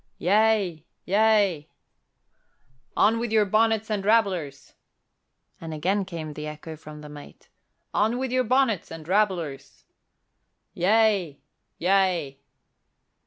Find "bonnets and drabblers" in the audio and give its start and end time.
3.45-4.73, 8.43-9.83